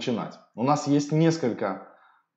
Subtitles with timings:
[0.00, 0.38] начинать.
[0.54, 1.86] У нас есть несколько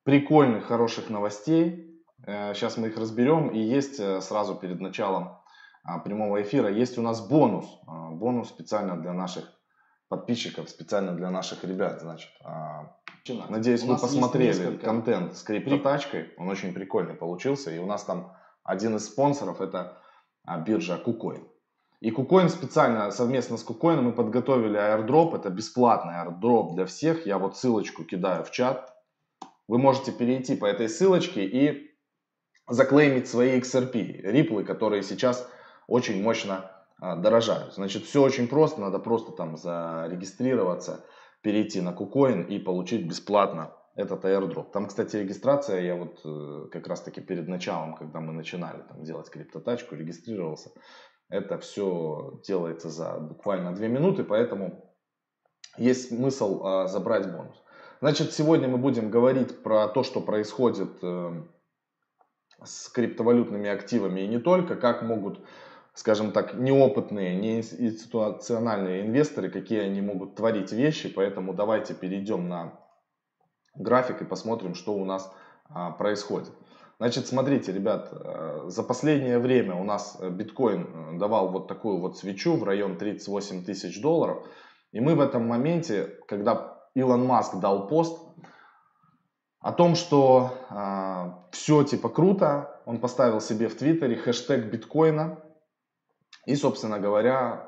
[0.04, 1.98] прикольных, хороших новостей.
[2.26, 3.48] Сейчас мы их разберем.
[3.50, 5.38] И есть сразу перед началом
[6.04, 7.66] прямого эфира, есть у нас бонус.
[7.88, 9.46] Бонус специально для наших
[10.10, 12.02] подписчиков, специально для наших ребят.
[12.02, 12.32] Значит,
[13.50, 16.34] Надеюсь, вы посмотрели контент с криптотачкой.
[16.38, 17.72] Он очень прикольный получился.
[17.72, 18.36] И у нас там
[18.66, 20.02] один из спонсоров это
[20.66, 21.48] биржа KuCoin.
[22.04, 25.38] И KuCoin специально совместно с KuCoin мы подготовили airdrop.
[25.38, 27.26] Это бесплатный airdrop для всех.
[27.26, 28.94] Я вот ссылочку кидаю в чат.
[29.70, 31.96] Вы можете перейти по этой ссылочке и
[32.68, 35.50] заклеймить свои XRP, риплы, которые сейчас
[35.88, 37.74] очень мощно а, дорожают.
[37.74, 38.82] Значит, все очень просто.
[38.82, 41.06] Надо просто там зарегистрироваться,
[41.42, 44.72] перейти на KuCoin и получить бесплатно этот airdrop.
[44.74, 49.04] Там, кстати, регистрация, я вот э, как раз таки перед началом, когда мы начинали там
[49.04, 50.72] делать криптотачку, регистрировался.
[51.34, 54.94] Это все делается за буквально 2 минуты, поэтому
[55.78, 57.56] есть смысл а, забрать бонус.
[58.02, 61.44] Значит, сегодня мы будем говорить про то, что происходит э,
[62.64, 65.44] с криптовалютными активами и не только, как могут,
[65.96, 71.10] скажем так, неопытные, неинституциональные инвесторы, какие они могут творить вещи.
[71.10, 72.80] Поэтому давайте перейдем на
[73.74, 75.34] график и посмотрим, что у нас
[75.68, 76.52] а, происходит.
[77.04, 82.00] Значит, смотрите, ребят, э, за последнее время у нас э, биткоин э, давал вот такую
[82.00, 84.48] вот свечу в район 38 тысяч долларов.
[84.94, 88.18] И мы в этом моменте, когда Илон Маск дал пост
[89.60, 95.44] о том, что э, все типа круто, он поставил себе в Твиттере хэштег биткоина.
[96.46, 97.68] И, собственно говоря,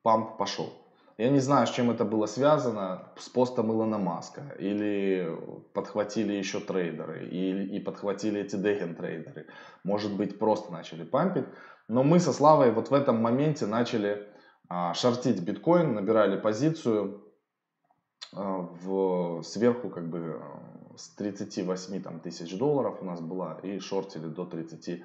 [0.00, 0.81] памп пошел.
[1.22, 5.30] Я не знаю, с чем это было связано, с постом Илона Маска, или
[5.72, 9.46] подхватили еще трейдеры, и, и подхватили эти деген трейдеры.
[9.84, 11.44] Может быть, просто начали пампить.
[11.86, 14.26] Но мы со Славой вот в этом моменте начали
[14.68, 17.22] а, шортить биткоин, набирали позицию
[18.34, 20.42] а, в, сверху как бы
[20.96, 25.04] с 38 там, тысяч долларов у нас была, и шортили до 30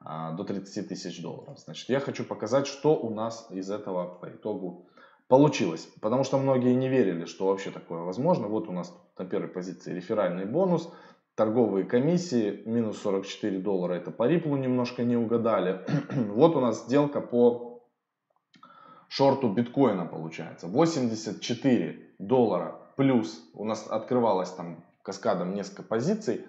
[0.00, 1.58] а, до 30 тысяч долларов.
[1.58, 4.90] Значит, я хочу показать, что у нас из этого по итогу
[5.34, 5.88] получилось.
[6.00, 8.46] Потому что многие не верили, что вообще такое возможно.
[8.46, 10.92] Вот у нас на первой позиции реферальный бонус,
[11.34, 15.80] торговые комиссии, минус 44 доллара, это по Риплу немножко не угадали.
[16.28, 17.82] вот у нас сделка по
[19.08, 20.68] шорту биткоина получается.
[20.68, 26.44] 84 доллара плюс у нас открывалось там каскадом несколько позиций.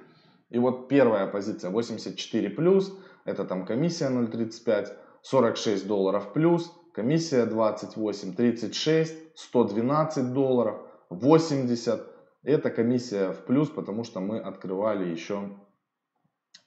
[0.52, 4.90] И вот первая позиция 84 плюс, это там комиссия 0.35,
[5.24, 10.78] 46 долларов плюс, комиссия 28, 36, 112 долларов,
[11.10, 12.02] 80.
[12.44, 15.50] Это комиссия в плюс, потому что мы открывали еще,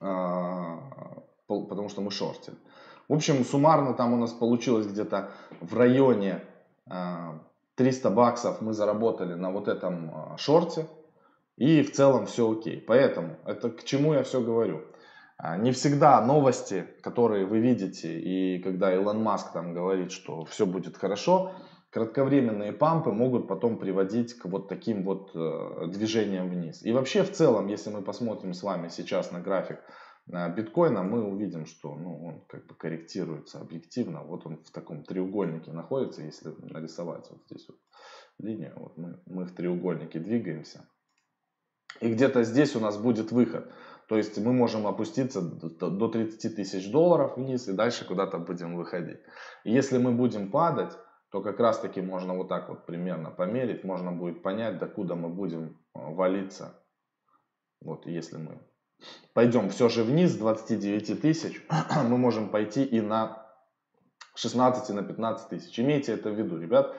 [0.00, 2.56] а, потому что мы шортили.
[3.08, 5.30] В общем, суммарно там у нас получилось где-то
[5.60, 6.44] в районе
[7.76, 10.86] 300 а, баксов мы заработали на вот этом а, шорте.
[11.56, 12.80] И в целом все окей.
[12.80, 14.82] Поэтому это к чему я все говорю.
[15.40, 20.66] А, не всегда новости, которые вы видите, и когда Илон Маск там говорит, что все
[20.66, 21.52] будет хорошо,
[21.90, 26.84] кратковременные пампы могут потом приводить к вот таким вот э, движениям вниз.
[26.84, 29.78] И вообще в целом, если мы посмотрим с вами сейчас на график
[30.26, 34.24] биткоина, мы увидим, что ну, он как бы корректируется объективно.
[34.24, 37.78] Вот он в таком треугольнике находится, если нарисовать вот здесь вот
[38.38, 40.86] линию, вот мы, мы в треугольнике двигаемся.
[42.00, 43.72] И где-то здесь у нас будет выход.
[44.08, 49.18] То есть мы можем опуститься до 30 тысяч долларов вниз и дальше куда-то будем выходить.
[49.64, 50.96] И если мы будем падать,
[51.30, 55.28] то как раз таки можно вот так вот примерно померить, можно будет понять, докуда мы
[55.28, 56.82] будем э, валиться.
[57.82, 58.58] Вот если мы
[59.34, 61.62] пойдем все же вниз с 29 тысяч,
[62.08, 63.46] мы можем пойти и на
[64.36, 65.78] 16 и на 15 тысяч.
[65.78, 66.96] Имейте это в виду, ребят,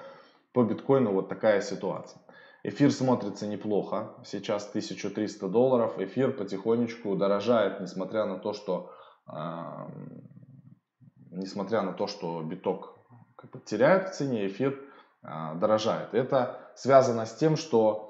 [0.53, 2.21] по биткоину вот такая ситуация.
[2.63, 8.91] Эфир смотрится неплохо, сейчас 1300 долларов, эфир потихонечку дорожает, несмотря на то, что,
[9.31, 9.87] э,
[11.31, 12.97] несмотря на то, что биток
[13.37, 14.77] как бы теряет в цене, эфир
[15.23, 16.13] э, дорожает.
[16.13, 18.09] Это связано с тем, что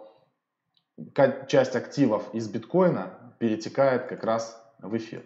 [1.47, 5.24] часть активов из биткоина перетекает как раз в эфир.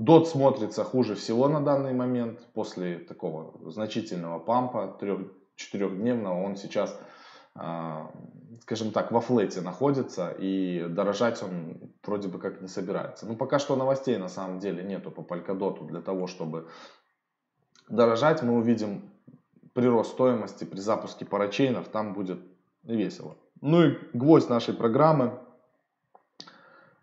[0.00, 6.98] DOT смотрится хуже всего на данный момент, после такого значительного пампа, 3-4-дневного, он сейчас
[7.54, 13.26] скажем так, во флете находится, и дорожать он вроде бы как не собирается.
[13.26, 16.68] Ну, пока что новостей на самом деле нету по Polkadot для того, чтобы
[17.88, 18.42] дорожать.
[18.42, 19.10] Мы увидим
[19.72, 22.40] прирост стоимости при запуске парачейнов, там будет
[22.82, 23.36] весело.
[23.60, 25.38] Ну и гвоздь нашей программы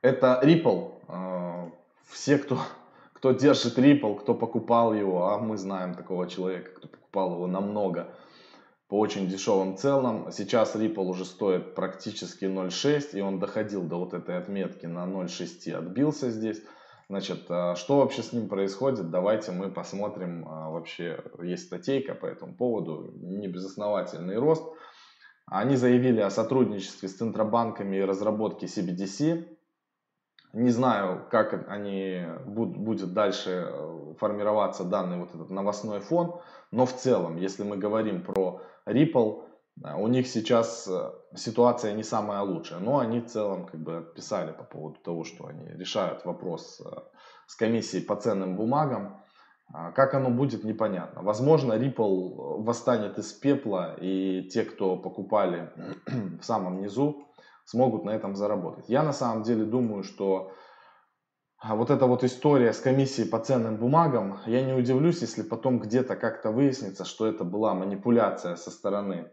[0.02, 0.92] это Ripple.
[1.08, 1.70] А,
[2.08, 2.60] все, кто,
[3.14, 8.14] кто держит Ripple, кто покупал его, а мы знаем такого человека, кто покупал его намного
[8.92, 10.34] по очень дешевым целям.
[10.34, 15.72] Сейчас Ripple уже стоит практически 0.6, и он доходил до вот этой отметки на 0.6,
[15.72, 16.62] отбился здесь.
[17.08, 19.10] Значит, а, что вообще с ним происходит?
[19.10, 20.46] Давайте мы посмотрим.
[20.46, 24.66] А, вообще есть статейка по этому поводу, не безосновательный рост.
[25.46, 29.48] Они заявили о сотрудничестве с центробанками и разработке CBDC.
[30.52, 36.42] Не знаю, как они будет дальше э, формироваться данный вот этот новостной фон,
[36.72, 39.44] но в целом, если мы говорим про Ripple,
[39.98, 44.52] у них сейчас э, ситуация не самая лучшая, но они в целом как бы писали
[44.52, 46.90] по поводу того, что они решают вопрос э,
[47.48, 49.24] с комиссией по ценным бумагам.
[49.74, 51.24] А, как оно будет, непонятно.
[51.24, 55.72] Возможно, Ripple восстанет из пепла, и те, кто покупали
[56.40, 57.28] в самом низу,
[57.66, 58.90] смогут на этом заработать.
[58.90, 60.52] Я на самом деле думаю, что
[61.64, 65.80] а, вот эта вот история с комиссией по ценным бумагам, я не удивлюсь, если потом
[65.80, 69.32] где-то как-то выяснится, что это была манипуляция со стороны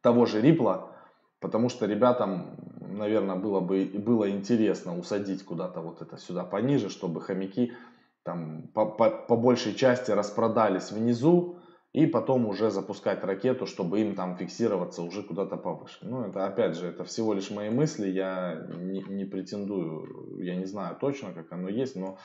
[0.00, 0.96] того же Рипла,
[1.40, 7.20] потому что ребятам, наверное, было бы было интересно усадить куда-то вот это сюда пониже, чтобы
[7.20, 7.74] хомяки
[8.22, 11.58] там по, по, по большей части распродались внизу,
[11.94, 15.98] и потом уже запускать ракету, чтобы им там фиксироваться уже куда-то повыше.
[16.02, 20.64] Ну, это опять же, это всего лишь мои мысли, я не, не претендую, я не
[20.64, 22.18] знаю точно, как оно есть, но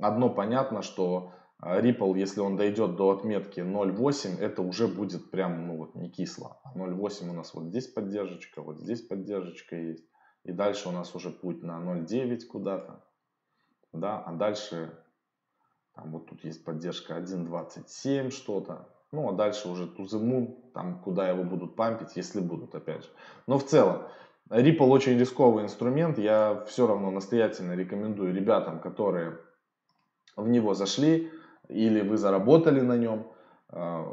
[0.00, 5.66] одно понятно, что а, Ripple, если он дойдет до отметки 0.8, это уже будет прям,
[5.66, 6.58] ну вот, не кисло.
[6.74, 10.08] 0.8 у нас вот здесь поддержка, вот здесь поддержка есть.
[10.44, 13.04] И дальше у нас уже путь на 0.9 куда-то.
[13.92, 14.98] Да, а дальше,
[15.94, 18.88] там вот тут есть поддержка 1.27 что-то.
[19.12, 23.10] Ну, а дальше уже тузыму, там, куда его будут пампить, если будут, опять же.
[23.46, 24.02] Но в целом,
[24.48, 26.18] Ripple очень рисковый инструмент.
[26.18, 29.38] Я все равно настоятельно рекомендую ребятам, которые
[30.36, 31.30] в него зашли,
[31.68, 33.26] или вы заработали на нем,
[33.68, 34.06] а,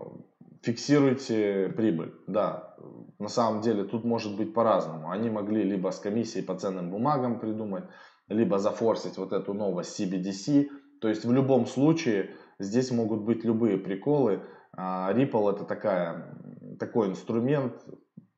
[0.61, 2.13] фиксируйте прибыль.
[2.27, 2.75] Да,
[3.19, 5.11] на самом деле тут может быть по-разному.
[5.11, 7.85] Они могли либо с комиссией по ценным бумагам придумать,
[8.27, 10.67] либо зафорсить вот эту новость CBDC.
[11.01, 14.41] То есть в любом случае здесь могут быть любые приколы.
[14.79, 16.37] А, Ripple это такая,
[16.79, 17.73] такой инструмент.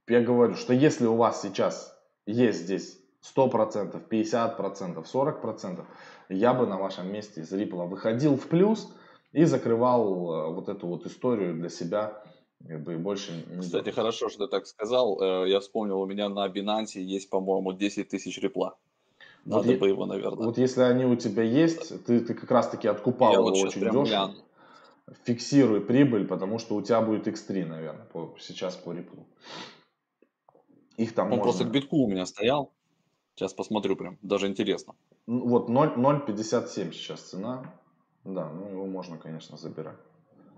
[0.07, 1.95] Я говорю, что если у вас сейчас
[2.25, 2.97] есть здесь
[3.35, 5.85] 100%, 50%, 40%,
[6.29, 8.91] я бы на вашем месте из Ripple выходил в плюс–
[9.31, 12.21] и закрывал э, вот эту вот историю для себя
[12.67, 13.95] как бы больше Кстати, делал.
[13.95, 15.19] хорошо, что ты так сказал.
[15.21, 18.75] Э, я вспомнил, у меня на Binance есть, по-моему, 10 тысяч репла.
[19.45, 20.45] Надо вот бы его, наверное.
[20.45, 24.33] Вот если они у тебя есть, ты, ты как раз-таки откупал его очень дешево.
[25.25, 29.25] Фиксируй прибыль, потому что у тебя будет X3, наверное, по, сейчас по реплу.
[30.97, 31.43] Их там Он можно...
[31.43, 32.71] просто к битку у меня стоял.
[33.35, 34.95] Сейчас посмотрю прям, даже интересно.
[35.25, 37.73] Вот 0,57 сейчас цена.
[38.23, 39.97] Да, ну его можно, конечно, забирать.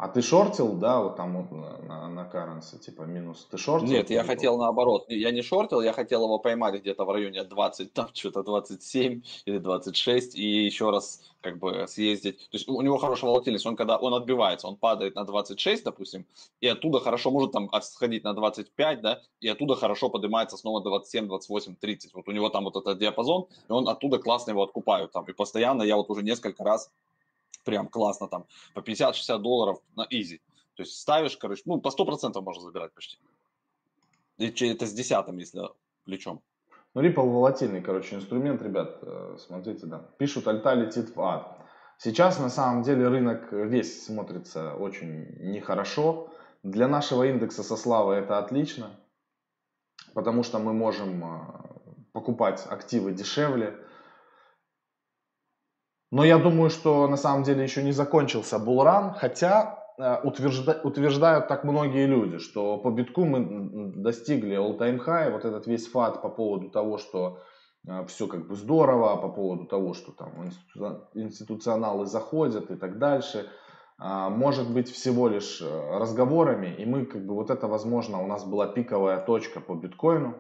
[0.04, 3.48] А ты шортил, да, вот там вот на, на, на типа минус.
[3.50, 3.88] Ты шортил?
[3.88, 5.06] Нет, я хотел наоборот.
[5.08, 9.58] Я не шортил, я хотел его поймать где-то в районе 20, там что-то 27 или
[9.60, 12.38] 26 и еще раз как бы съездить.
[12.38, 16.26] То есть у него хорошая волатильность, он когда он отбивается, он падает на 26, допустим,
[16.60, 21.28] и оттуда хорошо может там сходить на 25, да, и оттуда хорошо поднимается снова 27,
[21.28, 22.14] 28, 30.
[22.14, 25.24] Вот у него там вот этот диапазон, и он оттуда классно его откупают там.
[25.28, 26.92] И постоянно я вот уже несколько раз
[27.64, 30.42] прям классно там, по 50-60 долларов на изи.
[30.76, 33.18] То есть ставишь, короче, ну, по 100% можно забирать почти.
[34.38, 35.62] И это с десятым, если
[36.06, 36.42] плечом.
[36.94, 40.00] Ну, Ripple волатильный, короче, инструмент, ребят, э, смотрите, да.
[40.18, 41.58] Пишут, альта летит в ад.
[41.98, 46.30] Сейчас, на самом деле, рынок весь смотрится очень нехорошо.
[46.62, 48.92] Для нашего индекса со славой это отлично,
[50.14, 51.40] потому что мы можем э,
[52.12, 53.78] покупать активы дешевле,
[56.14, 61.48] но я думаю, что на самом деле еще не закончился булран, хотя э, утвержда, утверждают
[61.48, 66.30] так многие люди, что по битку мы достигли all-time high, вот этот весь фат по
[66.30, 67.40] поводу того, что
[67.88, 70.52] э, все как бы здорово, по поводу того, что там
[71.16, 73.48] институционалы заходят и так дальше,
[74.00, 78.44] э, может быть всего лишь разговорами, и мы как бы вот это возможно у нас
[78.46, 80.36] была пиковая точка по биткоину,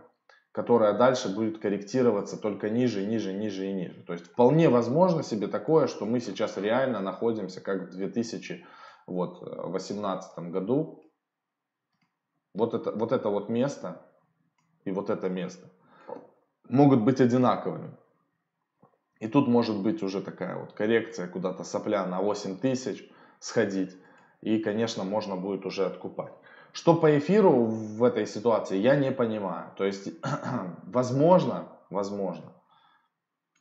[0.53, 4.01] которая дальше будет корректироваться только ниже, ниже, ниже и ниже.
[4.03, 11.03] То есть вполне возможно себе такое, что мы сейчас реально находимся как в 2018 году.
[12.53, 14.05] Вот это, вот это вот место
[14.85, 15.71] и вот это место
[16.69, 17.97] могут быть одинаковыми.
[19.19, 23.97] И тут может быть уже такая вот коррекция куда-то сопля на 8 тысяч сходить.
[24.41, 26.33] И, конечно, можно будет уже откупать.
[26.73, 29.71] Что по эфиру в этой ситуации, я не понимаю.
[29.77, 30.09] То есть,
[30.83, 32.51] возможно, возможно,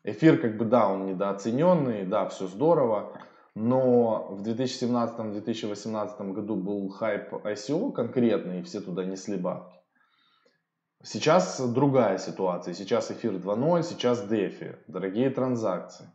[0.03, 3.13] эфир как бы, да, он недооцененный, да, все здорово,
[3.55, 9.79] но в 2017-2018 году был хайп ICO конкретный, и все туда несли бабки.
[11.03, 12.73] Сейчас другая ситуация.
[12.73, 16.11] Сейчас эфир 2.0, сейчас DeFi, дорогие транзакции.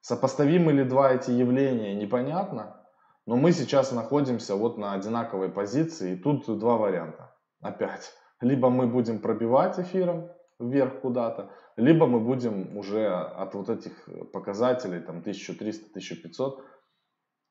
[0.00, 2.81] Сопоставимы ли два эти явления, непонятно.
[3.26, 6.14] Но мы сейчас находимся вот на одинаковой позиции.
[6.14, 7.34] И тут два варианта.
[7.60, 8.12] Опять.
[8.40, 15.00] Либо мы будем пробивать эфиром вверх куда-то, либо мы будем уже от вот этих показателей,
[15.00, 16.60] там 1300-1500,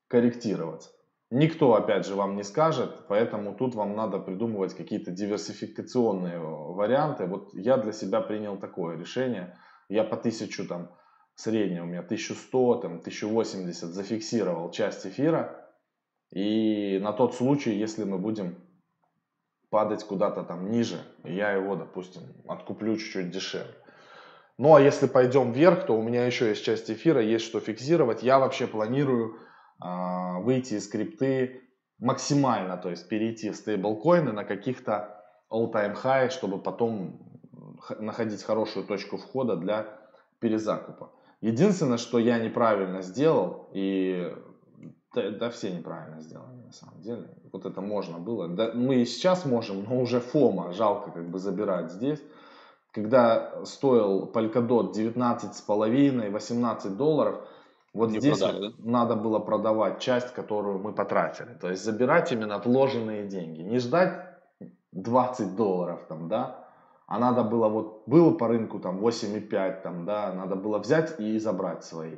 [0.08, 0.90] корректироваться.
[1.30, 7.24] Никто, опять же, вам не скажет, поэтому тут вам надо придумывать какие-то диверсификационные варианты.
[7.24, 9.56] Вот я для себя принял такое решение.
[9.88, 10.90] Я по 1000 там,
[11.34, 15.61] среднее у меня 1100, там, 1080 зафиксировал часть эфира.
[16.32, 18.56] И на тот случай, если мы будем
[19.70, 23.74] падать куда-то там ниже, я его, допустим, откуплю чуть-чуть дешевле.
[24.58, 28.22] Ну а если пойдем вверх, то у меня еще есть часть эфира, есть что фиксировать.
[28.22, 29.36] Я вообще планирую
[29.82, 31.62] э, выйти из крипты
[31.98, 37.40] максимально, то есть перейти в стейблкоины на каких-то all-time high, чтобы потом
[37.98, 39.86] находить хорошую точку входа для
[40.38, 41.12] перезакупа.
[41.40, 44.34] Единственное, что я неправильно сделал, и
[45.14, 47.28] да, да все неправильно сделали на самом деле.
[47.52, 48.48] Вот это можно было.
[48.48, 52.22] Да, мы и сейчас можем, но уже фома жалко как бы забирать здесь.
[52.92, 57.46] Когда стоил Polkadot 19,5, 18 долларов,
[57.94, 58.74] вот Не здесь продали, да?
[58.78, 61.54] надо было продавать часть, которую мы потратили.
[61.60, 63.60] То есть забирать именно отложенные деньги.
[63.60, 64.26] Не ждать
[64.92, 66.68] 20 долларов там, да,
[67.06, 71.38] а надо было вот, было по рынку там 8,5 там, да, надо было взять и
[71.38, 72.16] забрать свои.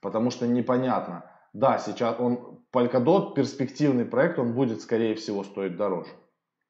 [0.00, 6.10] Потому что непонятно, да, сейчас он, Polkadot, перспективный проект, он будет, скорее всего, стоить дороже.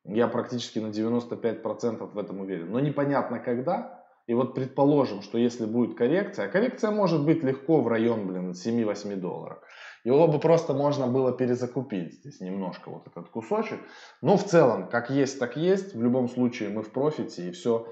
[0.04, 2.72] Я практически на 95% в этом уверен.
[2.72, 4.02] Но непонятно когда.
[4.26, 9.16] И вот предположим, что если будет коррекция, коррекция может быть легко в район, блин, 7-8
[9.16, 9.58] долларов.
[10.04, 13.80] Его бы просто можно было перезакупить здесь немножко вот этот кусочек.
[14.20, 15.94] Но в целом, как есть, так есть.
[15.94, 17.86] В любом случае мы в профите и все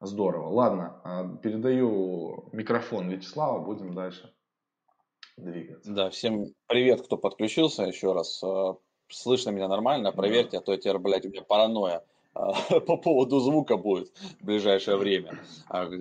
[0.00, 0.48] здорово.
[0.48, 4.35] Ладно, а, передаю микрофон Вячеславу, будем дальше
[5.36, 5.92] двигаться.
[5.92, 8.42] Да, всем привет, кто подключился еще раз.
[8.42, 8.76] А,
[9.08, 10.12] слышно меня нормально?
[10.12, 10.58] Проверьте, да.
[10.58, 15.38] а то теперь, блядь, у меня паранойя а, по поводу звука будет в ближайшее время.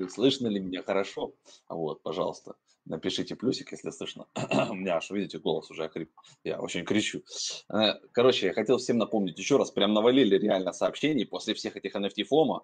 [0.10, 1.34] Слышно ли меня хорошо?
[1.70, 2.56] Вот, пожалуйста.
[2.86, 4.27] Напишите плюсик, если слышно.
[4.70, 6.12] У меня аж, видите, голос уже охрип.
[6.44, 7.24] Я очень кричу.
[7.68, 9.72] Э, короче, я хотел всем напомнить еще раз.
[9.72, 12.64] Прям навалили реально сообщений после всех этих NFT FOMO.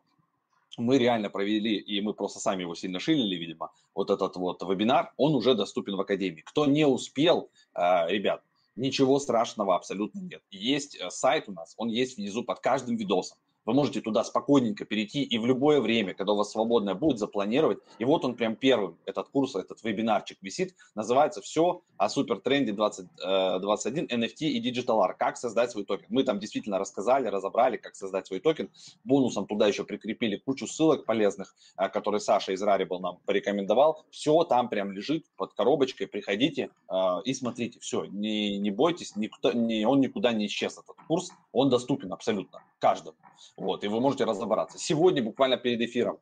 [0.77, 5.11] Мы реально провели, и мы просто сами его сильно шилили, видимо, вот этот вот вебинар,
[5.17, 6.41] он уже доступен в Академии.
[6.41, 8.43] Кто не успел, э, ребят,
[8.75, 10.41] ничего страшного абсолютно нет.
[10.49, 13.37] Есть э, сайт у нас, он есть внизу под каждым видосом.
[13.65, 17.79] Вы можете туда спокойненько перейти и в любое время, когда у вас свободное будет, запланировать.
[17.99, 20.75] И вот он прям первым, этот курс, этот вебинарчик висит.
[20.95, 25.15] Называется «Все о супертренде 2021 NFT и Digital Art.
[25.19, 26.07] Как создать свой токен».
[26.09, 28.71] Мы там действительно рассказали, разобрали, как создать свой токен.
[29.03, 34.03] Бонусом туда еще прикрепили кучу ссылок полезных, э, которые Саша из Rarible нам порекомендовал.
[34.09, 36.07] Все там прям лежит под коробочкой.
[36.07, 37.79] Приходите э, и смотрите.
[37.79, 41.29] Все, не, не бойтесь, никуда, не, он никуда не исчез, этот курс.
[41.51, 43.15] Он доступен абсолютно каждому.
[43.55, 44.77] Вот, и вы можете разобраться.
[44.77, 46.17] Сегодня, буквально перед эфиром,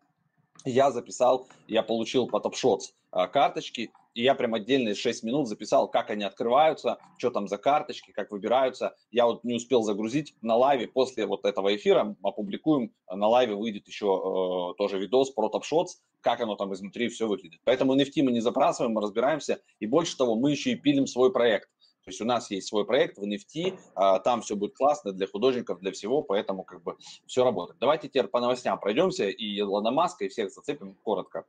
[0.65, 5.89] я записал, я получил по TopShots а, карточки, и я прям отдельно 6 минут записал,
[5.89, 8.95] как они открываются, что там за карточки, как выбираются.
[9.11, 13.87] Я вот не успел загрузить на лайве после вот этого эфира, опубликуем, на лайве выйдет
[13.87, 17.61] еще э, тоже видос про TopShots, как оно там изнутри все выглядит.
[17.63, 21.31] Поэтому NFT мы не забрасываем, мы разбираемся, и больше того, мы еще и пилим свой
[21.31, 21.69] проект.
[22.09, 25.27] То есть у нас есть свой проект в NFT, а, там все будет классно для
[25.27, 26.97] художников, для всего, поэтому как бы
[27.27, 27.79] все работает.
[27.79, 31.45] Давайте теперь по новостям пройдемся и Илона Маска, и всех зацепим коротко.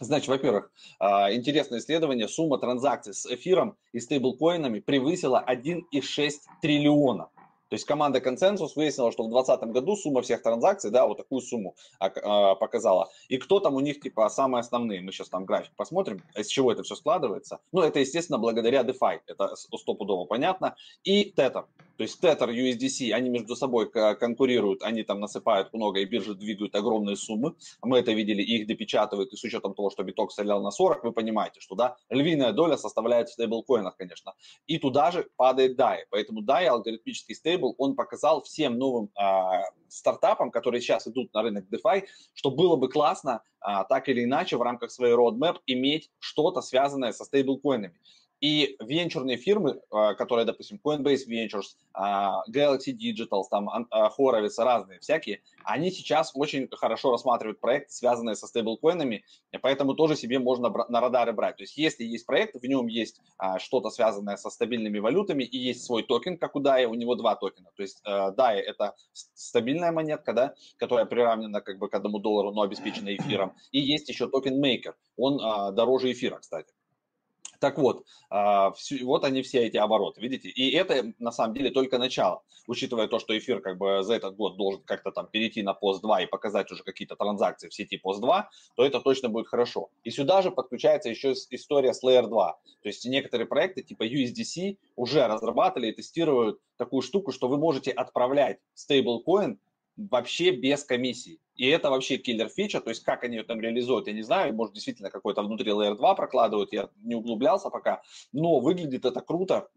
[0.00, 2.26] Значит, во-первых, а, интересное исследование.
[2.26, 6.32] Сумма транзакций с эфиром и стейблкоинами превысила 1,6
[6.62, 7.28] триллиона.
[7.72, 11.40] То есть команда консенсус выяснила, что в 2020 году сумма всех транзакций, да, вот такую
[11.40, 13.08] сумму а, показала.
[13.28, 15.00] И кто там у них, типа, самые основные?
[15.00, 17.60] Мы сейчас там график посмотрим, из чего это все складывается.
[17.72, 20.76] Ну, это, естественно, благодаря DeFi, это стопудово понятно.
[21.02, 21.64] И Tether.
[22.02, 26.74] То есть Tether, USDC, они между собой конкурируют, они там насыпают много, и биржи двигают
[26.74, 27.54] огромные суммы.
[27.80, 31.12] Мы это видели, их допечатывают, и с учетом того, что биток стрелял на 40, вы
[31.12, 34.34] понимаете, что, да, львиная доля составляет в стейблкоинах, конечно.
[34.66, 35.98] И туда же падает DAI.
[36.10, 41.66] Поэтому DAI, алгоритмический стейбл, он показал всем новым а, стартапам, которые сейчас идут на рынок
[41.70, 46.62] DeFi, что было бы классно а, так или иначе в рамках своей roadmap иметь что-то
[46.62, 47.94] связанное со стейблкоинами.
[48.42, 54.98] И венчурные фирмы, а, которые, допустим, Coinbase Ventures, а, Galaxy Digital, там а, Horowitz, разные
[54.98, 59.24] всякие, они сейчас очень хорошо рассматривают проекты, связанные со стейблкоинами,
[59.60, 61.58] поэтому тоже себе можно на радары брать.
[61.58, 63.20] То есть если есть проект, в нем есть
[63.58, 67.36] что-то связанное со стабильными валютами и есть свой токен, как у DAI, у него два
[67.36, 67.70] токена.
[67.76, 72.62] То есть DAI– это стабильная монетка, да, которая приравнена как бы к одному доллару, но
[72.62, 73.54] обеспечена эфиром.
[73.70, 75.38] И есть еще токен Maker, он
[75.76, 76.72] дороже эфира, кстати.
[77.62, 80.48] Так вот, а, вот они все эти обороты, видите?
[80.48, 82.42] И это на самом деле только начало.
[82.66, 86.02] Учитывая то, что эфир как бы за этот год должен как-то там перейти на пост
[86.02, 89.90] 2 и показать уже какие-то транзакции в сети пост 2, то это точно будет хорошо.
[90.02, 92.58] И сюда же подключается еще история с Layer 2.
[92.82, 97.92] То есть некоторые проекты типа USDC уже разрабатывали и тестируют такую штуку, что вы можете
[97.92, 99.60] отправлять стейблкоин
[99.96, 101.38] вообще без комиссии.
[101.56, 104.54] И это вообще киллер фича, то есть как они ее там реализуют, я не знаю,
[104.54, 109.68] может действительно какой-то внутри Layer 2 прокладывают, я не углублялся пока, но выглядит это круто.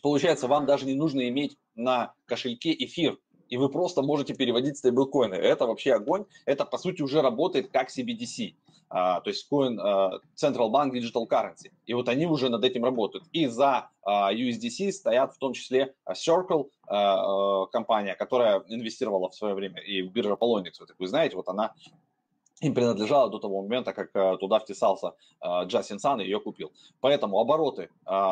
[0.00, 5.34] Получается, вам даже не нужно иметь на кошельке эфир, и вы просто можете переводить стейблкоины.
[5.34, 8.54] Это вообще огонь, это по сути уже работает как CBDC.
[8.90, 11.70] Uh, то есть Coin uh, Central Bank Digital Currency.
[11.84, 13.26] И вот они уже над этим работают.
[13.32, 16.70] И за uh, USDC стоят в том числе Circle,
[17.70, 21.74] компания, которая инвестировала в свое время и в биржа Polonix, вот, вы знаете, вот она
[22.62, 25.12] им принадлежала до того момента, как туда втесался
[25.64, 26.72] Джастин Сан и ее купил.
[27.00, 27.90] Поэтому обороты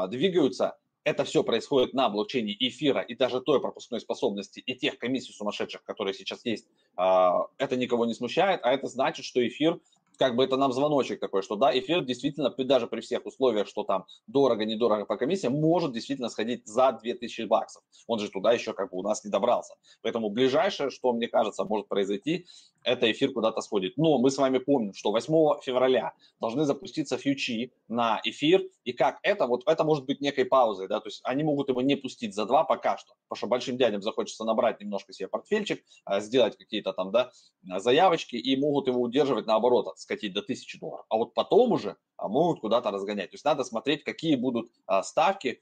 [0.09, 5.35] двигаются, это все происходит на блокчейне эфира и даже той пропускной способности и тех комиссий
[5.35, 9.79] сумасшедших, которые сейчас есть, это никого не смущает, а это значит, что эфир
[10.19, 13.85] как бы это нам звоночек такой, что да, эфир действительно даже при всех условиях, что
[13.85, 17.83] там дорого, недорого по комиссии, может действительно сходить за 2000 баксов.
[18.07, 19.75] Он же туда еще как бы у нас не добрался.
[20.03, 22.47] Поэтому ближайшее, что мне кажется, может произойти,
[22.87, 23.97] это эфир куда-то сходит.
[23.97, 29.19] Но мы с вами помним, что 8 февраля должны запуститься фьючи на эфир, и как
[29.23, 32.35] это, вот это может быть некой паузой, да, то есть они могут его не пустить
[32.35, 36.57] за два пока что, потому что большим дядям захочется набрать немножко себе портфельчик, а, сделать
[36.57, 41.07] какие-то там, да, заявочки, и могут его удерживать наоборот, скатить до 1000 долларов.
[41.09, 43.31] А вот потом уже а, могут куда-то разгонять.
[43.31, 45.61] То есть надо смотреть, какие будут а, ставки,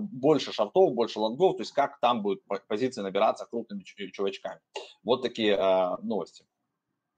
[0.00, 4.60] больше шартов, больше лонгов, то есть как там будут позиции набираться крупными чувачками.
[5.02, 5.56] Вот такие
[6.02, 6.44] новости.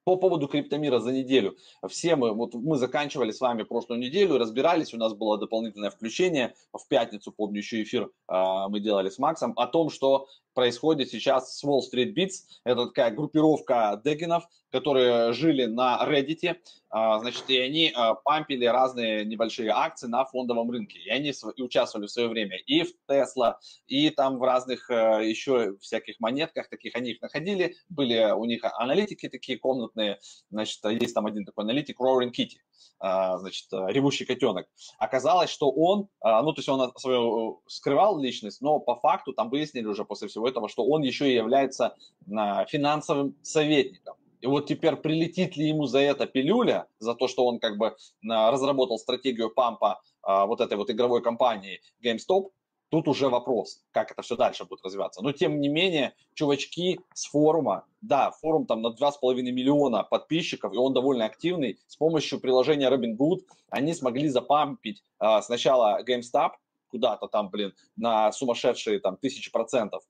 [0.06, 1.56] По поводу криптомира за неделю.
[1.88, 6.54] Все мы, вот мы заканчивали с вами прошлую неделю, разбирались, у нас было дополнительное включение.
[6.72, 11.62] В пятницу, помню, еще эфир мы делали с Максом о том, что происходит сейчас с
[11.62, 12.46] Wall Street Beats.
[12.64, 16.56] Это такая группировка дегенов, которые жили на Reddit,
[16.88, 20.98] а, значит, и они а, пампили разные небольшие акции на фондовом рынке.
[20.98, 25.76] И они участвовали в свое время и в Tesla, и там в разных а, еще
[25.78, 27.76] всяких монетках таких они их находили.
[27.90, 30.18] Были у них аналитики такие комнатные.
[30.50, 32.56] Значит, есть там один такой аналитик, Roaring Kitty
[32.98, 34.66] значит, ревущий котенок.
[34.98, 39.86] Оказалось, что он, ну, то есть он свою скрывал личность, но по факту там выяснили
[39.86, 41.94] уже после всего этого, что он еще и является
[42.26, 44.16] финансовым советником.
[44.42, 47.96] И вот теперь прилетит ли ему за это пилюля, за то, что он как бы
[48.22, 52.50] разработал стратегию пампа вот этой вот игровой компании GameStop,
[52.88, 55.22] тут уже вопрос, как это все дальше будет развиваться.
[55.22, 60.76] Но тем не менее, чувачки с форума, да, форум там на 2,5 миллиона подписчиков, и
[60.76, 66.52] он довольно активный, с помощью приложения Robinhood они смогли запампить а, сначала GameStop,
[66.88, 70.04] куда-то там, блин, на сумасшедшие там тысячи процентов,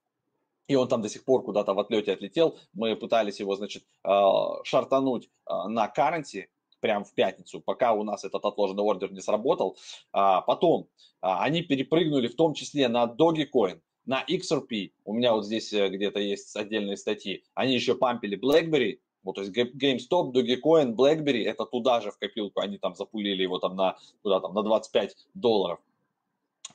[0.69, 2.59] и он там до сих пор куда-то в отлете отлетел.
[2.75, 6.49] Мы пытались его, значит, а, шартануть а, на карренте,
[6.81, 9.77] прям в пятницу, пока у нас этот отложенный ордер не сработал.
[10.12, 10.89] А, потом
[11.21, 14.93] они перепрыгнули в том числе на Dogecoin, на XRP.
[15.05, 17.45] У меня вот здесь э, где-то есть отдельные статьи.
[17.55, 22.61] Они еще пампили BlackBerry, вот, то есть GameStop, Dogecoin, BlackBerry, это туда же в копилку,
[22.61, 25.81] они там запулили его там на, куда там, на 25 долларов.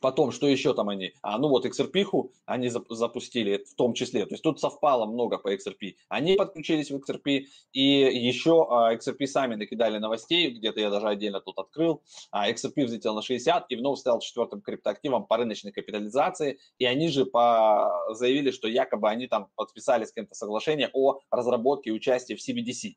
[0.02, 1.14] Потом, что еще там они?
[1.22, 2.06] А, ну вот XRP
[2.46, 4.26] они запустили в том числе.
[4.26, 5.96] То есть тут совпало много по XRP.
[6.10, 11.40] Они подключились в XRP, и еще а, XRP сами накидали новостей, где-то я даже отдельно
[11.40, 12.02] тут открыл.
[12.32, 16.60] А, XRP взлетел на 60 и вновь стал четвертым криптоактивом по рыночной капитализации.
[16.80, 17.92] И они же по...
[18.10, 22.96] заявили, что якобы они там подписали с кем-то соглашение о разработке и участии в CBDC.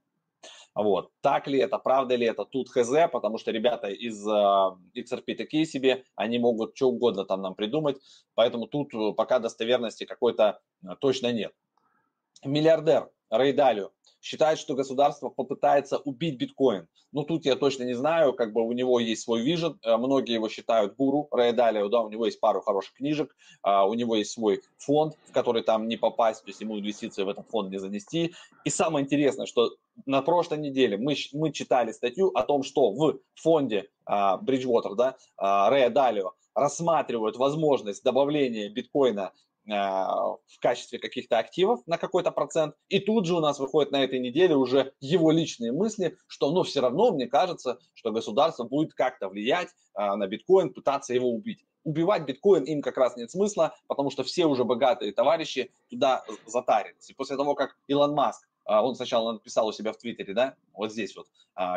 [0.75, 1.11] Вот.
[1.21, 5.67] Так ли это, правда ли это, тут хз, потому что ребята из э, XRP такие
[5.67, 7.99] себе, они могут что угодно там нам придумать,
[8.35, 11.53] поэтому тут э, пока достоверности какой-то э, точно нет.
[12.45, 13.93] Миллиардер Рэй Далио
[14.25, 16.89] считает, что государство попытается убить биткоин.
[17.13, 20.49] Ну, тут я точно не знаю, как бы у него есть свой вижен, многие его
[20.49, 24.33] считают гуру Рэя Далио, да, у него есть пару хороших книжек, а, у него есть
[24.33, 27.79] свой фонд, в который там не попасть, то есть ему инвестиции в этот фонд не
[27.79, 28.35] занести.
[28.65, 33.19] И самое интересное, что на прошлой неделе мы, мы читали статью о том, что в
[33.35, 39.33] фонде uh, Bridgewater, да, uh, Рэя Далио, рассматривают возможность добавления биткоина а,
[39.67, 42.75] в качестве каких-то активов на какой-то процент.
[42.89, 46.63] И тут же у нас выходит на этой неделе уже его личные мысли, что ну
[46.63, 51.65] все равно мне кажется, что государство будет как-то влиять а, на биткоин, пытаться его убить.
[51.85, 57.11] Убивать биткоин им как раз нет смысла, потому что все уже богатые товарищи туда затарились.
[57.11, 60.57] И после того, как Илон Маск, а, он сначала написал у себя в Твиттере, да,
[60.75, 61.27] вот здесь вот,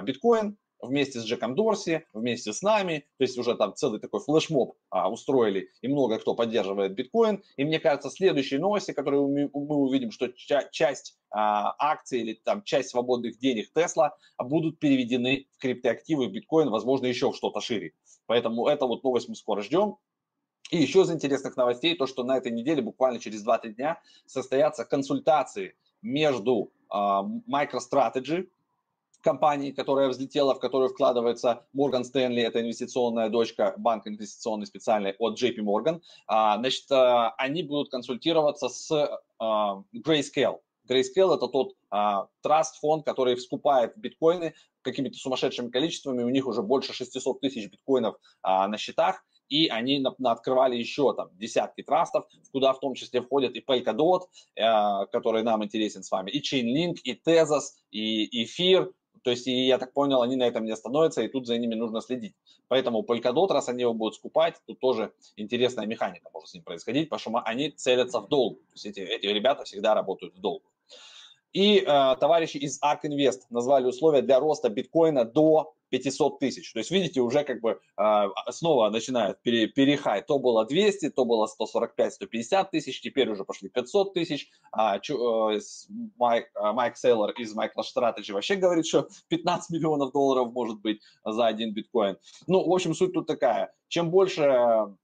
[0.03, 4.75] биткоин вместе с Джеком Дорси, вместе с нами, то есть уже там целый такой флешмоб
[4.89, 7.43] а, устроили, и много кто поддерживает биткоин.
[7.55, 12.63] И мне кажется, следующие новости, которые мы, увидим, что ча- часть а, акций или там
[12.63, 17.93] часть свободных денег Тесла будут переведены в криптоактивы, в биткоин, возможно, еще в что-то шире.
[18.25, 19.97] Поэтому это вот новость мы скоро ждем.
[20.69, 24.83] И еще из интересных новостей, то, что на этой неделе, буквально через 2-3 дня, состоятся
[24.83, 28.49] консультации между uh, MicroStrategy,
[29.27, 35.37] компании, которая взлетела, в которую вкладывается Morgan Stanley, это инвестиционная дочка банка инвестиционный специальный от
[35.41, 36.01] JP Morgan.
[36.27, 38.89] А, значит, а, они будут консультироваться с
[39.37, 40.59] а, Grayscale.
[40.89, 41.73] Grayscale это тот
[42.41, 48.77] траст-фонд, который вскупает биткоины какими-то сумасшедшими количествами, у них уже больше 600 тысяч биткоинов на
[48.77, 53.55] счетах, и они на, на открывали еще там десятки трастов, куда в том числе входят
[53.55, 54.23] и Polkadot,
[54.55, 58.91] э, который нам интересен с вами, и Chainlink, и Tezos, и Эфир,
[59.23, 61.75] то есть, и я так понял, они на этом не остановятся, и тут за ними
[61.75, 62.35] нужно следить.
[62.67, 67.09] Поэтому Polkadot, раз они его будут скупать, тут тоже интересная механика может с ним происходить,
[67.09, 68.59] потому что они целятся в долг.
[68.59, 70.63] То есть эти, эти ребята всегда работают в долг.
[71.57, 76.71] И э, товарищи из ARK Invest назвали условия для роста биткоина до 500 тысяч.
[76.71, 80.21] То есть, видите, уже как бы э, снова начинают пере, перехай.
[80.21, 84.51] То было 200, то было 145-150 тысяч, теперь уже пошли 500 тысяч.
[84.71, 85.59] А, чу, э,
[86.17, 91.47] Майк, э, Майк Сейлор из MicroStrategy вообще говорит, что 15 миллионов долларов может быть за
[91.47, 92.17] один биткоин.
[92.45, 93.73] Ну, в общем, суть тут такая.
[93.87, 94.95] Чем больше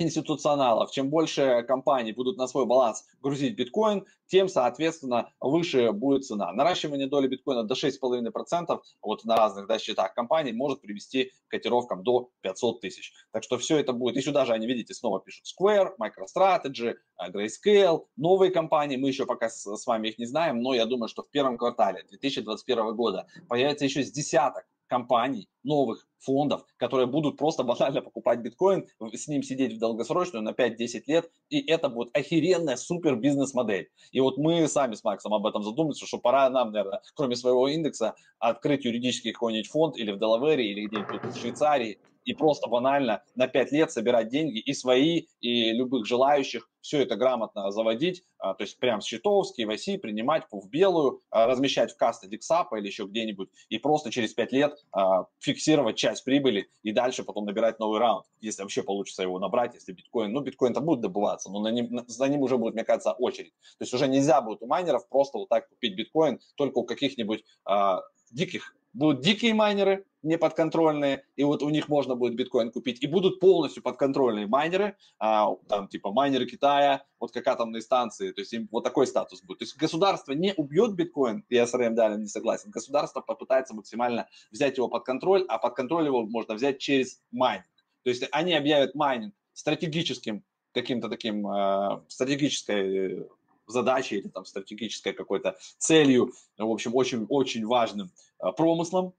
[0.00, 6.52] институционалов, чем больше компаний будут на свой баланс грузить биткоин, тем, соответственно, выше будет цена.
[6.52, 12.02] Наращивание доли биткоина до 6,5% вот на разных да, счетах компаний может привести к котировкам
[12.02, 13.12] до 500 тысяч.
[13.32, 14.16] Так что все это будет.
[14.16, 16.94] И сюда же они, видите, снова пишут Square, MicroStrategy,
[17.30, 18.96] Grayscale, новые компании.
[18.96, 21.58] Мы еще пока с, с вами их не знаем, но я думаю, что в первом
[21.58, 28.40] квартале 2021 года появится еще с десяток компаний, новых фондов, которые будут просто банально покупать
[28.40, 33.88] биткоин, с ним сидеть в долгосрочную на 5-10 лет, и это будет охеренная супер бизнес-модель.
[34.12, 37.68] И вот мы сами с Максом об этом задумались, что пора нам, наверное, кроме своего
[37.68, 43.22] индекса, открыть юридический какой-нибудь фонд или в Делавере, или где-нибудь в Швейцарии, и просто банально
[43.34, 48.54] на 5 лет собирать деньги и свои, и любых желающих, все это грамотно заводить, а,
[48.54, 52.76] то есть прям с счетов, с KYC, принимать в белую, а, размещать в касты Диксапа
[52.76, 57.44] или еще где-нибудь, и просто через 5 лет а, фиксировать часть прибыли и дальше потом
[57.44, 61.60] набирать новый раунд, если вообще получится его набрать, если биткоин, ну биткоин-то будет добываться, но
[61.60, 63.52] на ним, за ним уже будет, мне кажется, очередь.
[63.78, 67.44] То есть уже нельзя будет у майнеров просто вот так купить биткоин только у каких-нибудь
[67.64, 73.02] а, диких будут дикие майнеры, не подконтрольные, и вот у них можно будет биткоин купить,
[73.02, 78.40] и будут полностью подконтрольные майнеры, а, там типа майнеры Китая, вот как атомные станции, то
[78.40, 79.58] есть им вот такой статус будет.
[79.58, 84.28] То есть государство не убьет биткоин, я с Рэем Далио не согласен, государство попытается максимально
[84.50, 87.66] взять его под контроль, а под контроль его можно взять через майнинг.
[88.02, 93.26] То есть они объявят майнинг стратегическим каким-то таким э, стратегической
[93.70, 99.12] задачей или там стратегической какой-то целью, в общем, очень-очень важным а, промыслом, э,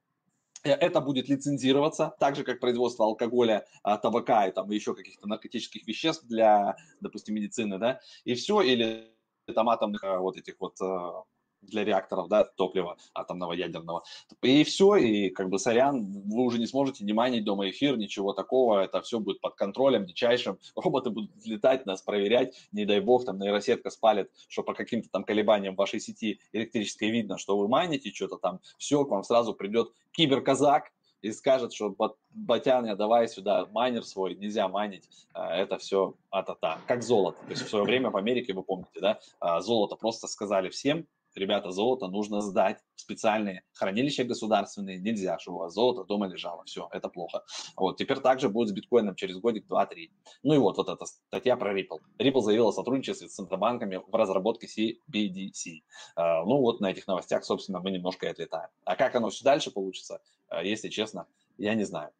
[0.63, 5.87] это будет лицензироваться, так же, как производство алкоголя, а, табака и там еще каких-то наркотических
[5.87, 9.11] веществ для, допустим, медицины, да, и все, или
[9.53, 10.77] там атомных а, вот этих вот
[11.61, 14.03] для реакторов, да, топлива атомного ядерного.
[14.41, 18.33] И все, и как бы сорян, вы уже не сможете не майнить дома эфир, ничего
[18.33, 23.25] такого, это все будет под контролем дичайшим, роботы будут летать, нас проверять, не дай бог,
[23.25, 28.11] там нейросетка спалит, что по каким-то там колебаниям вашей сети электрической видно, что вы майните
[28.11, 31.95] что-то там, все, к вам сразу придет киберказак, и скажет, что
[32.31, 37.37] Батяня, давай сюда майнер свой, нельзя майнить, а, это все а-та-та, как золото.
[37.45, 41.05] То есть в свое время в Америке, вы помните, да, а, золото просто сказали всем,
[41.35, 46.63] ребята, золото нужно сдать в специальные хранилища государственные, нельзя, чтобы у вас золото дома лежало,
[46.65, 47.43] все, это плохо.
[47.75, 50.11] Вот, теперь также будет с биткоином через годик, два, три.
[50.43, 51.99] Ну и вот, вот эта статья про Ripple.
[52.19, 55.81] Ripple заявила о сотрудничестве с центробанками в разработке CBDC.
[56.15, 58.69] А, ну вот на этих новостях, собственно, мы немножко и отлетаем.
[58.85, 62.11] А как оно все дальше получится, а, если честно, я не знаю.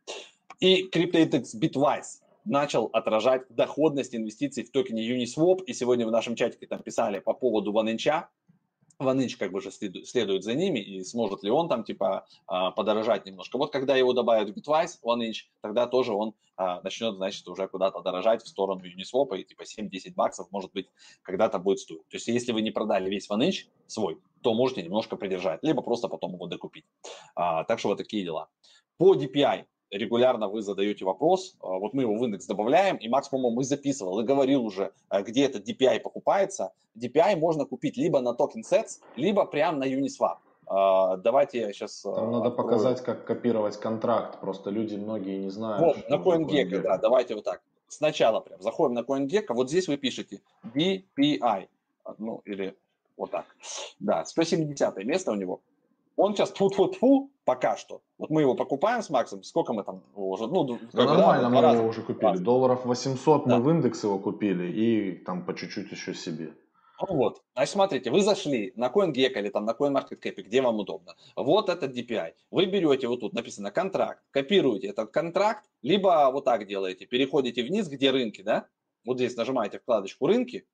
[0.60, 5.64] И CryptoIndex Bitwise начал отражать доходность инвестиций в токене Uniswap.
[5.66, 8.26] И сегодня в нашем чатике там писали по поводу OneInch,
[9.02, 13.26] Ваныч как бы же следует, за ними, и сможет ли он там, типа, а, подорожать
[13.26, 13.58] немножко.
[13.58, 18.02] Вот когда его добавят в Bitwise, Ваныч, тогда тоже он а, начнет, значит, уже куда-то
[18.02, 20.88] дорожать в сторону Uniswap, и типа 7-10 баксов, может быть,
[21.22, 22.08] когда-то будет стоить.
[22.10, 26.08] То есть, если вы не продали весь Ваныч свой, то можете немножко придержать, либо просто
[26.08, 26.86] потом его докупить.
[27.36, 28.50] А, так что вот такие дела.
[28.98, 33.30] По DPI регулярно вы задаете вопрос, а, вот мы его в индекс добавляем, и Макс,
[33.30, 36.72] по-моему, и записывал, и говорил уже, а, где этот DPI покупается.
[36.98, 40.38] DPI можно купить либо на токен Sets, либо прямо на Uniswap.
[40.68, 42.02] А, давайте я сейчас...
[42.02, 42.56] Там надо открою.
[42.56, 45.82] показать, как копировать контракт, просто люди многие не знают.
[45.82, 47.62] Вот, на CoinGecko, да, давайте вот так.
[47.88, 51.68] Сначала прям заходим на CoinGecko, вот здесь вы пишете DPI,
[52.18, 52.76] ну или
[53.18, 53.46] вот так.
[54.00, 55.62] Да, 170 место у него.
[56.22, 58.04] Он сейчас тьфу пока что.
[58.20, 60.46] Вот мы его покупаем с Максом, сколько мы там уже?
[60.46, 61.80] Ну, да нормально, мы раза.
[61.80, 62.30] его уже купили.
[62.30, 62.40] Раз.
[62.40, 63.58] Долларов 800 да.
[63.58, 66.54] мы в индекс его купили и там по чуть-чуть еще себе.
[67.02, 71.16] Ну вот, значит, смотрите, вы зашли на CoinGecko или там на CoinMarketCap, где вам удобно.
[71.36, 72.34] Вот этот DPI.
[72.52, 77.88] Вы берете, вот тут написано контракт, копируете этот контракт, либо вот так делаете, переходите вниз,
[77.88, 78.68] где рынки, да,
[79.06, 80.68] вот здесь нажимаете вкладочку рынки,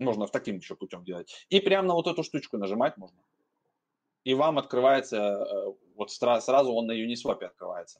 [0.00, 3.20] можно в таким еще путем делать, и прямо на вот эту штучку нажимать можно
[4.28, 7.98] и вам открывается, э, вот сразу он на Uniswap открывается.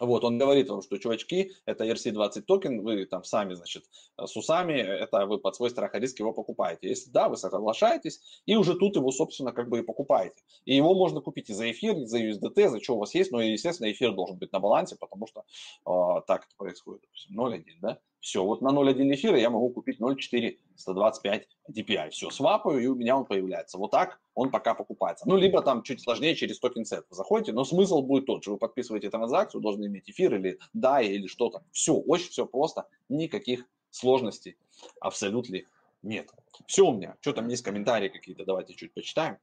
[0.00, 3.84] Вот, он говорит вам, что, чувачки, это ERC-20 токен, вы там сами, значит,
[4.16, 6.88] с усами, это вы под свой страх и риск его покупаете.
[6.88, 10.42] Если да, вы соглашаетесь, и уже тут его, собственно, как бы и покупаете.
[10.64, 13.30] И его можно купить и за эфир, и за USDT, за что у вас есть,
[13.30, 15.44] но, естественно, эфир должен быть на балансе, потому что
[15.84, 17.02] э, так это происходит.
[17.30, 17.98] 0.1, да?
[18.20, 22.10] Все, вот на 0.1 эфира я могу купить 0.4 125 DPI.
[22.10, 23.78] Все, свапаю, и у меня он появляется.
[23.78, 25.28] Вот так он пока покупается.
[25.28, 28.50] Ну, либо там чуть сложнее через токен сет заходите, но смысл будет тот же.
[28.50, 31.62] Вы подписываете транзакцию, должны иметь эфир или DAI или что-то.
[31.70, 34.56] Все, очень все просто, никаких сложностей
[35.00, 35.58] абсолютно
[36.02, 36.30] нет.
[36.66, 37.16] Все у меня.
[37.20, 39.38] Что там есть комментарии какие-то, давайте чуть почитаем.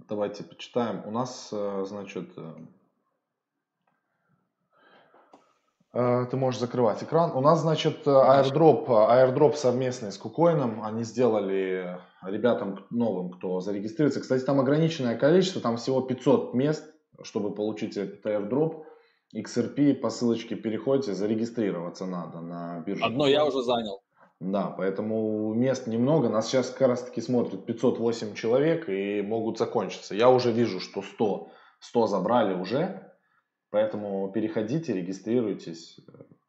[0.00, 1.02] Давайте почитаем.
[1.06, 2.54] У нас, э, значит, э,
[5.75, 7.32] Э, ты можешь закрывать экран.
[7.34, 10.82] У нас, значит, airdrop, airdrop совместный с Кукоином.
[10.84, 14.20] Они сделали ребятам новым, кто зарегистрируется.
[14.20, 16.84] Кстати, там ограниченное количество, там всего 500 мест,
[17.22, 18.84] чтобы получить этот airdrop.
[19.34, 23.04] XRP по ссылочке переходите, зарегистрироваться надо на бирже.
[23.04, 24.00] Одно я уже занял.
[24.38, 26.28] Да, поэтому мест немного.
[26.28, 30.14] Нас сейчас как раз таки смотрят 508 человек и могут закончиться.
[30.14, 31.48] Я уже вижу, что 100,
[31.80, 33.05] 100 забрали уже.
[33.76, 35.98] Поэтому переходите, регистрируйтесь.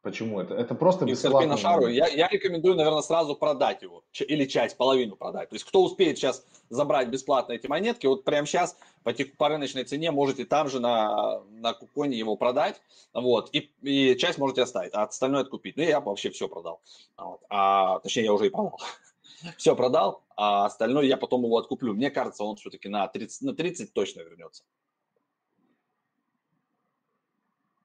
[0.00, 0.54] Почему это?
[0.54, 1.50] Это просто бесплатно.
[1.50, 1.86] на шару.
[1.86, 4.02] Я, я рекомендую, наверное, сразу продать его.
[4.18, 5.50] Или часть, половину продать.
[5.50, 9.84] То есть, кто успеет сейчас забрать бесплатно эти монетки, вот прямо сейчас по, по рыночной
[9.84, 12.80] цене можете там же на, на куконе его продать.
[13.12, 15.76] Вот, и, и часть можете оставить, а остальное откупить.
[15.76, 16.80] Ну, я вообще все продал.
[17.18, 17.42] Вот.
[17.50, 18.80] А, точнее, я уже и продал.
[19.58, 21.92] все продал, а остальное я потом его откуплю.
[21.92, 24.64] Мне кажется, он все-таки на 30, на 30 точно вернется.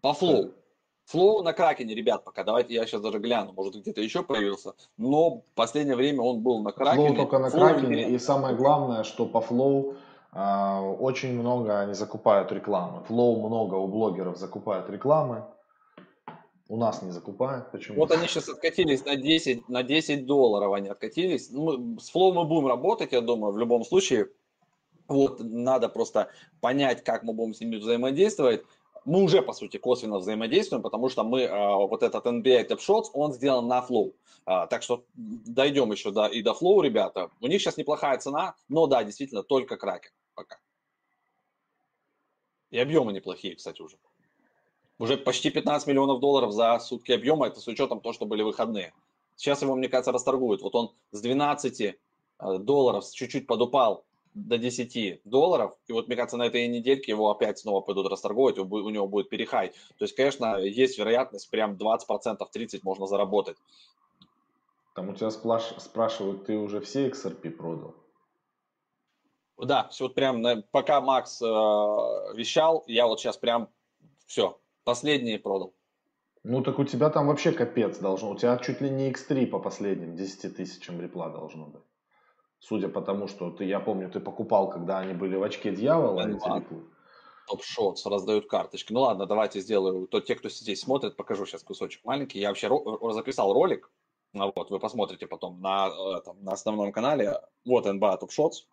[0.04, 0.52] По Flow.
[1.06, 2.44] Flow на Кракене, ребят, пока.
[2.44, 3.54] Давайте я сейчас даже гляну.
[3.54, 4.74] Может, где-то еще появился.
[4.98, 7.08] Но в последнее время он был на Кракене.
[7.08, 8.10] Flow только на Кракене.
[8.10, 9.96] И самое главное, что по Flow
[10.34, 13.02] э, очень много они закупают рекламы.
[13.06, 15.46] Flow много у блогеров закупают рекламы.
[16.68, 17.72] У нас не закупают.
[17.72, 18.00] Почему?
[18.00, 20.74] Вот они сейчас откатились на 10, на 10 долларов.
[20.74, 21.50] Они откатились.
[21.50, 24.28] Ну, с Flow мы будем работать, я думаю, в любом случае.
[25.08, 26.28] Вот надо просто
[26.60, 28.64] понять, как мы будем с ними взаимодействовать
[29.06, 33.06] мы уже, по сути, косвенно взаимодействуем, потому что мы, а, вот этот NBA Tap Shots,
[33.14, 34.14] он сделан на Flow.
[34.46, 37.30] А, так что дойдем еще до, и до Flow, ребята.
[37.42, 40.60] У них сейчас неплохая цена, но да, действительно, только Кракен пока.
[42.72, 43.98] И объемы неплохие, кстати, уже.
[45.00, 48.94] Уже почти 15 миллионов долларов за сутки объема, это с учетом того, что были выходные.
[49.36, 50.62] Сейчас его, мне кажется, расторгуют.
[50.62, 51.94] Вот он с 12 э,
[52.60, 57.60] долларов чуть-чуть подупал до 10 долларов, и вот, мне кажется, на этой недельке его опять
[57.60, 59.70] снова пойдут расторговать, у него будет перехай.
[59.98, 62.00] То есть, конечно, есть вероятность, прям 20%,
[62.38, 63.58] 30% можно заработать.
[64.96, 65.74] Там у тебя сплаш...
[65.78, 67.96] спрашивают, ты уже все XRP продал?
[69.58, 73.70] Да, все вот прям, пока Макс э, вещал, я вот сейчас прям
[74.26, 75.74] все, последние продал.
[76.44, 79.60] Ну так у тебя там вообще капец должно, у тебя чуть ли не X3 по
[79.60, 81.84] последним 10 тысячам репла должно быть.
[82.64, 86.30] Судя по тому, что ты, я помню, ты покупал, когда они были в очке дьявола,
[86.30, 86.86] эти реплы.
[87.50, 88.94] Топ-шотс раздают карточки.
[88.94, 90.08] Ну ладно, давайте сделаю.
[90.08, 92.40] То те, кто здесь смотрит, покажу сейчас кусочек маленький.
[92.40, 93.92] Я вообще ро- записал ролик.
[94.32, 97.38] Ну, вот, вы посмотрите потом на, там, на основном канале.
[97.66, 98.66] Вот NBA Top Shots.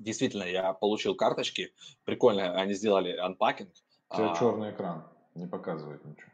[0.00, 1.72] Действительно, я получил карточки.
[2.04, 3.70] Прикольно, они сделали анпакинг.
[4.10, 4.36] У тебя а...
[4.36, 5.04] черный экран.
[5.36, 6.32] Не показывает ничего.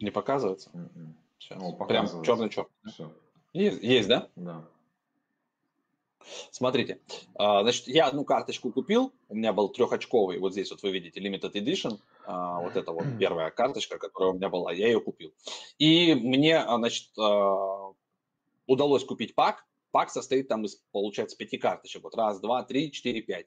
[0.00, 0.70] Не показывается?
[0.70, 1.12] Mm-mm.
[1.38, 1.60] Сейчас.
[1.60, 2.70] Ну, Прям черный-черный.
[2.86, 3.12] Все.
[3.52, 4.28] Есть, есть, да?
[4.34, 4.64] Да.
[6.50, 7.00] Смотрите,
[7.34, 11.20] а, значит, я одну карточку купил, у меня был трехочковый, вот здесь вот вы видите,
[11.20, 15.32] Limited Edition, а, вот это вот первая карточка, которая у меня была, я ее купил.
[15.78, 17.10] И мне, а, значит,
[18.66, 23.22] удалось купить пак, пак состоит там из, получается, пяти карточек, вот раз, два, три, четыре,
[23.22, 23.46] пять.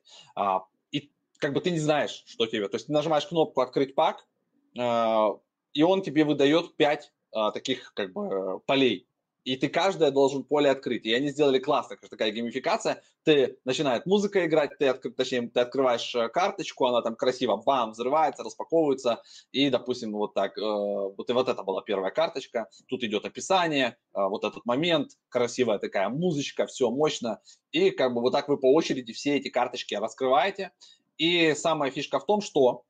[0.91, 4.27] И как бы ты не знаешь, что тебе, то есть ты нажимаешь кнопку «Открыть пак»,
[4.75, 7.13] и он тебе выдает пять
[7.53, 9.07] таких как бы полей
[9.43, 11.05] и ты каждое должен поле открыть.
[11.05, 13.03] И они сделали классно, как такая геймификация.
[13.23, 15.11] Ты начинает музыка играть, ты, откр...
[15.11, 20.57] точнее, ты открываешь э, карточку, она там красиво, бам, взрывается, распаковывается, и, допустим, вот так,
[20.57, 25.11] э, вот и вот это была первая карточка, тут идет описание, э, вот этот момент,
[25.29, 29.49] красивая такая музычка, все мощно, и как бы вот так вы по очереди все эти
[29.49, 30.71] карточки раскрываете.
[31.17, 32.83] И самая фишка в том, что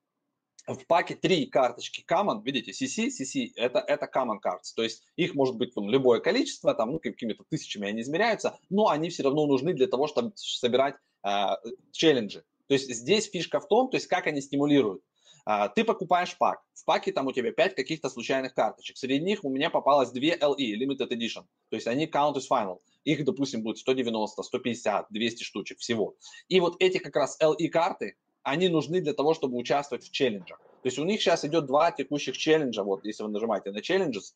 [0.68, 5.36] в паке три карточки common, видите, CC, CC, это, это common cards, то есть их
[5.36, 9.46] может быть там, любое количество, там, ну, какими-то тысячами они измеряются, но они все равно
[9.46, 10.96] нужны для того, чтобы собирать
[11.26, 11.48] э,
[11.92, 12.44] челленджи.
[12.68, 15.04] То есть здесь фишка в том, то есть как они стимулируют.
[15.46, 16.62] Uh, ты покупаешь пак.
[16.74, 18.98] В паке там у тебя 5 каких-то случайных карточек.
[18.98, 21.44] Среди них у меня попалось 2 LE, Limited Edition.
[21.70, 22.80] То есть они count as final.
[23.04, 26.16] Их, допустим, будет 190, 150, 200 штучек всего.
[26.48, 30.60] И вот эти как раз LE карты, они нужны для того, чтобы участвовать в челленджах.
[30.60, 34.34] То есть у них сейчас идет два текущих челленджа, вот если вы нажимаете на challenges,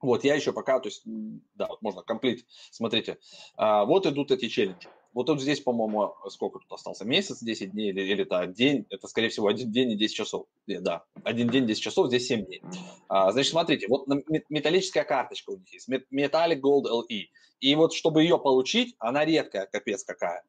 [0.00, 3.18] вот я еще пока, то есть, да, вот можно комплит, смотрите,
[3.56, 4.88] а, вот идут эти челленджи.
[5.14, 7.04] Вот тут здесь, по-моему, сколько тут остался?
[7.04, 8.86] Месяц, 10 дней или, или это день?
[8.90, 10.46] Это, скорее всего, один день и 10 часов.
[10.68, 12.62] Э, да, один день, 10 часов, здесь 7 дней.
[13.08, 14.06] А, значит, смотрите, вот
[14.48, 17.24] металлическая карточка у них есть, Metallic Gold LE.
[17.60, 20.44] И вот, чтобы ее получить, она редкая, капец какая,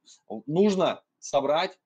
[0.45, 1.79] нужно собрать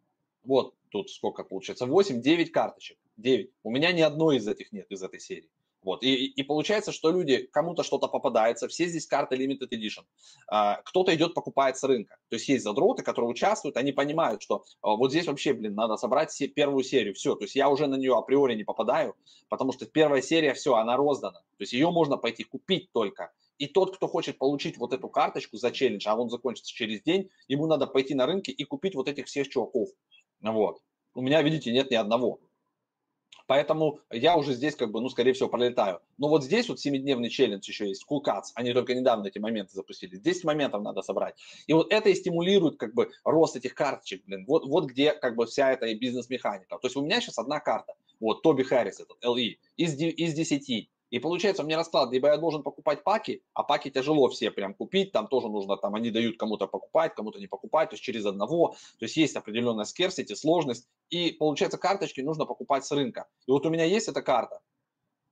[0.44, 3.50] вот тут сколько получается, 8-9 карточек, 9.
[3.64, 5.50] У меня ни одной из этих нет, из этой серии.
[5.82, 6.04] Вот.
[6.04, 10.04] И, и получается, что люди, кому-то что-то попадается, все здесь карты Limited Edition.
[10.48, 12.16] А, кто-то идет, покупает с рынка.
[12.30, 15.98] То есть есть задроты, которые участвуют, они понимают, что а, вот здесь вообще, блин, надо
[15.98, 17.16] собрать все, первую серию.
[17.16, 19.16] Все, то есть я уже на нее априори не попадаю,
[19.50, 21.40] потому что первая серия, все, она роздана.
[21.40, 23.34] То есть ее можно пойти купить только.
[23.58, 27.30] И тот, кто хочет получить вот эту карточку за челлендж, а он закончится через день,
[27.48, 29.90] ему надо пойти на рынке и купить вот этих всех чуваков.
[30.52, 30.82] Вот.
[31.16, 32.40] У меня, видите, нет ни одного.
[33.46, 36.00] Поэтому я уже здесь, как бы, ну, скорее всего, пролетаю.
[36.18, 38.52] Но вот здесь вот 7-дневный челлендж еще есть, Cuts.
[38.56, 40.18] Они только недавно эти моменты запустили.
[40.18, 41.36] 10 моментов надо собрать.
[41.68, 44.46] И вот это и стимулирует, как бы, рост этих карточек, блин.
[44.48, 46.78] Вот, вот где, как бы, вся эта бизнес-механика.
[46.78, 47.94] То есть у меня сейчас одна карта.
[48.20, 50.90] Вот, Тоби Харрис этот, LE, из, из 10.
[51.14, 54.74] И получается у меня расклад, либо я должен покупать паки, а паки тяжело все прям
[54.74, 58.26] купить, там тоже нужно, там они дают кому-то покупать, кому-то не покупать, то есть через
[58.26, 63.28] одного, то есть есть определенная скерсити, сложность, и получается карточки нужно покупать с рынка.
[63.46, 64.62] И вот у меня есть эта карта,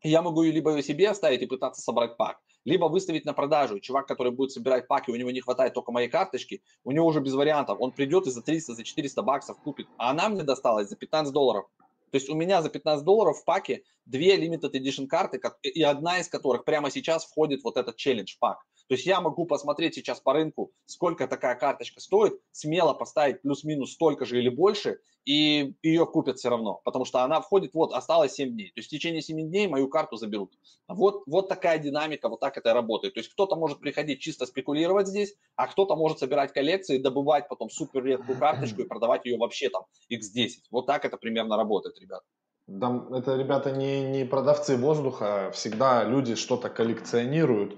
[0.04, 3.80] я могу ее либо себе оставить и пытаться собрать пак, либо выставить на продажу.
[3.80, 7.22] чувак, который будет собирать паки, у него не хватает только моей карточки, у него уже
[7.22, 7.78] без вариантов.
[7.80, 9.88] Он придет и за 300, за 400 баксов купит.
[9.98, 11.65] А она мне досталась за 15 долларов.
[12.12, 16.19] То есть у меня за 15 долларов в паке две limited edition карты, и одна
[16.19, 18.60] из которых прямо сейчас входит вот этот челлендж пак.
[18.91, 23.93] То есть я могу посмотреть сейчас по рынку, сколько такая карточка стоит, смело поставить плюс-минус
[23.93, 28.34] столько же или больше, и ее купят все равно, потому что она входит, вот, осталось
[28.34, 28.67] 7 дней.
[28.71, 30.51] То есть в течение 7 дней мою карту заберут.
[30.89, 33.13] Вот, вот такая динамика, вот так это работает.
[33.13, 37.69] То есть кто-то может приходить чисто спекулировать здесь, а кто-то может собирать коллекции, добывать потом
[37.69, 40.49] супер редкую карточку и продавать ее вообще там x10.
[40.69, 42.23] Вот так это примерно работает, ребят.
[42.67, 47.77] Да, это, ребята, не, не продавцы воздуха, всегда люди что-то коллекционируют.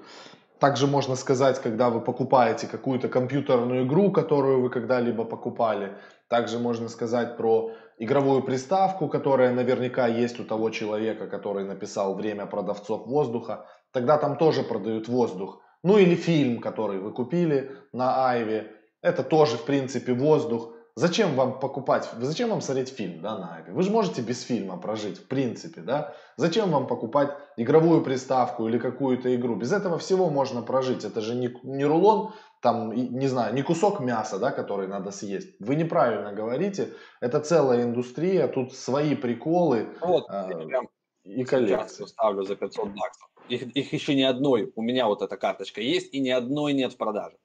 [0.63, 5.97] Также можно сказать, когда вы покупаете какую-то компьютерную игру, которую вы когда-либо покупали.
[6.29, 12.45] Также можно сказать про игровую приставку, которая наверняка есть у того человека, который написал «Время
[12.45, 13.65] продавцов воздуха».
[13.91, 15.59] Тогда там тоже продают воздух.
[15.83, 18.71] Ну или фильм, который вы купили на Айве.
[19.01, 20.72] Это тоже, в принципе, воздух.
[20.95, 23.73] Зачем вам покупать, зачем вам смотреть фильм да, на Айве?
[23.73, 26.13] Вы же можете без фильма прожить, в принципе, да?
[26.37, 29.55] Зачем вам покупать игровую приставку или какую-то игру?
[29.55, 31.03] Без этого всего можно прожить.
[31.03, 35.55] Это же не, не рулон, там, не знаю, не кусок мяса, да, который надо съесть.
[35.59, 36.89] Вы неправильно говорите.
[37.21, 40.89] Это целая индустрия, тут свои приколы вот, прям
[41.23, 42.05] и коллекции.
[42.05, 43.29] ставлю за 500 баксов.
[43.49, 46.93] Их, их еще ни одной, у меня вот эта карточка есть, и ни одной нет
[46.93, 47.35] в продаже.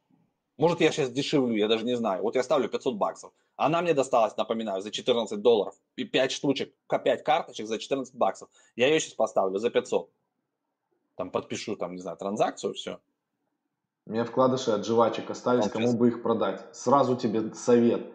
[0.59, 2.23] Может, я сейчас дешевлю, я даже не знаю.
[2.23, 3.33] Вот я ставлю 500 баксов.
[3.57, 5.75] Она мне досталась, напоминаю, за 14 долларов.
[5.95, 8.49] И 5 штучек, 5 карточек за 14 баксов.
[8.75, 10.11] Я ее сейчас поставлю за 500.
[11.15, 12.99] Там подпишу, там, не знаю, транзакцию, все.
[14.07, 16.65] У меня вкладыши от жвачек остались, Он кому бы их продать.
[16.73, 18.07] Сразу тебе совет.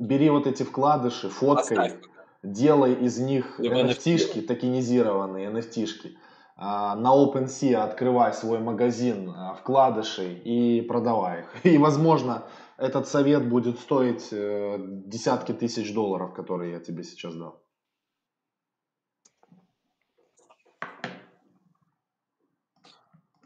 [0.00, 2.00] Бери вот эти вкладыши, фоткай, Оставь.
[2.42, 6.16] делай из них NFT-шки, токенизированные NFT-шки.
[6.16, 6.25] А,
[6.56, 11.64] на OpenSea открывай свой магазин а, вкладышей и продавай их.
[11.66, 12.46] И, возможно,
[12.78, 17.60] этот совет будет стоить э, десятки тысяч долларов, которые я тебе сейчас дал.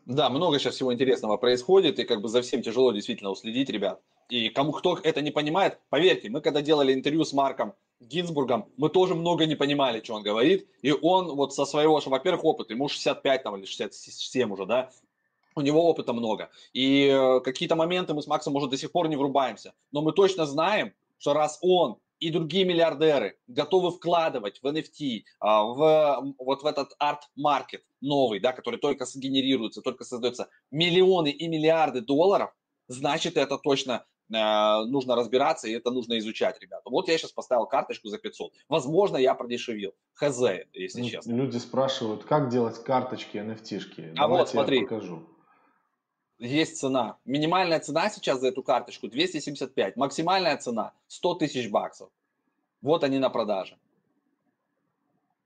[0.07, 4.01] Да, много сейчас всего интересного происходит, и как бы за всем тяжело действительно уследить, ребят.
[4.29, 8.89] И кому кто это не понимает, поверьте, мы когда делали интервью с Марком Гинзбургом, мы
[8.89, 10.67] тоже много не понимали, что он говорит.
[10.83, 14.91] И он вот со своего, во-первых, опыта, ему 65 там, или 67 уже, да,
[15.55, 16.51] у него опыта много.
[16.73, 19.75] И э, какие-то моменты мы с Максом, может, до сих пор не врубаемся.
[19.93, 25.65] Но мы точно знаем, что раз он и другие миллиардеры готовы вкладывать в NFT, а,
[25.65, 32.03] в, вот в этот арт-маркет новый, да, который только сгенерируется, только создается миллионы и миллиарды
[32.03, 32.55] долларов,
[32.89, 36.89] значит, это точно нужно разбираться, и это нужно изучать, ребята.
[36.89, 38.53] Вот я сейчас поставил карточку за 500.
[38.69, 39.95] Возможно, я продешевил.
[40.15, 40.41] Хз,
[40.73, 41.33] если честно.
[41.33, 44.15] Люди спрашивают, как делать карточки NFT-шки.
[44.17, 44.79] А вот, смотри.
[44.79, 45.27] я покажу.
[46.39, 47.19] Есть цена.
[47.27, 49.97] Минимальная цена сейчас за эту карточку 275.
[49.97, 52.09] Максимальная цена 100 тысяч баксов.
[52.81, 53.77] Вот они на продаже.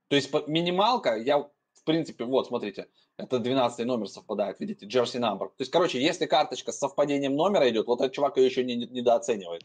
[0.07, 1.49] То есть минималка, я
[1.85, 5.47] принципе, вот, смотрите, это 12 номер совпадает, видите, jersey number.
[5.47, 8.75] То есть, короче, если карточка с совпадением номера идет, вот этот чувак ее еще не,
[8.75, 9.63] не недооценивает.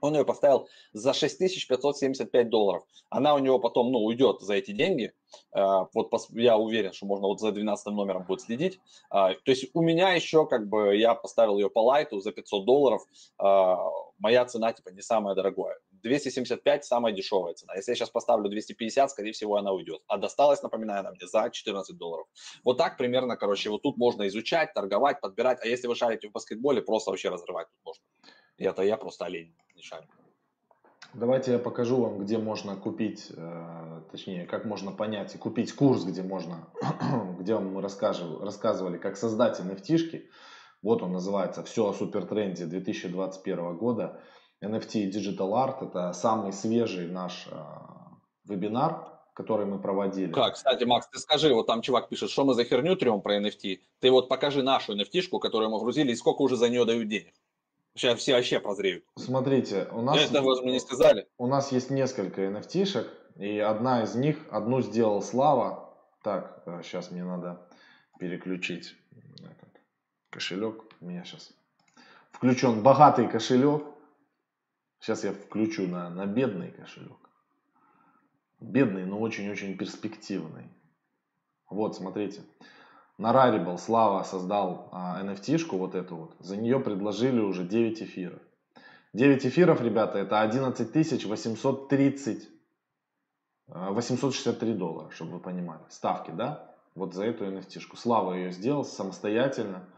[0.00, 2.84] Он ее поставил за 6575 долларов.
[3.08, 5.12] Она у него потом, ну, уйдет за эти деньги.
[5.54, 8.78] Э, вот я уверен, что можно вот за 12 номером будет следить.
[9.10, 12.64] Э, то есть у меня еще, как бы, я поставил ее по лайту за 500
[12.64, 13.02] долларов.
[13.42, 13.76] Э,
[14.18, 15.78] моя цена, типа, не самая дорогая.
[16.02, 17.74] 275 самая дешевая цена.
[17.74, 20.02] Если я сейчас поставлю 250, скорее всего, она уйдет.
[20.06, 22.26] А досталась, напоминаю, она мне за 14 долларов.
[22.64, 25.58] Вот так примерно, короче, вот тут можно изучать, торговать, подбирать.
[25.62, 28.04] А если вы шарите в баскетболе, просто вообще разрывать тут можно.
[28.58, 30.06] И это я просто олень не шарю.
[31.14, 36.04] Давайте я покажу вам, где можно купить, э, точнее, как можно понять и купить курс,
[36.04, 36.68] где можно,
[37.38, 40.28] где мы рассказывали, рассказывали, как создать NFT-шки.
[40.82, 44.20] Вот он называется «Все о супертренде 2021 года».
[44.62, 47.56] NFT и Digital Art– это самый свежий наш э,
[48.44, 50.32] вебинар, который мы проводили.
[50.32, 53.38] Как, кстати, Макс, ты скажи, вот там чувак пишет, что мы за херню трем про
[53.38, 53.80] NFT.
[54.00, 57.34] Ты вот покажи нашу NFT-шку, которую мы грузили, и сколько уже за нее дают денег.
[57.94, 59.04] Сейчас все вообще прозреют.
[59.16, 60.18] Смотрите, у нас...
[60.18, 61.26] Это вы мне не сказали.
[61.38, 65.94] У нас есть несколько NFT-шек, и одна из них, одну сделал Слава.
[66.22, 67.68] Так, сейчас э, мне надо
[68.18, 68.94] переключить
[69.38, 69.80] этот
[70.30, 70.82] кошелек.
[71.00, 71.52] У меня сейчас
[72.32, 73.82] включен богатый кошелек.
[75.00, 77.18] Сейчас я включу на, на бедный кошелек.
[78.60, 80.70] Бедный, но очень-очень перспективный.
[81.68, 82.42] Вот, смотрите.
[83.18, 86.36] На Rarible Слава создал а, NFT-шку вот эту вот.
[86.38, 88.40] За нее предложили уже 9 эфиров.
[89.14, 92.48] 9 эфиров, ребята, это 11 830
[93.68, 95.82] 863 доллара, чтобы вы понимали.
[95.88, 96.74] Ставки, да?
[96.94, 97.96] Вот за эту NFT-шку.
[97.96, 99.88] Слава ее сделал самостоятельно.